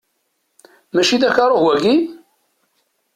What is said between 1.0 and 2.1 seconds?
d karuh, wagi?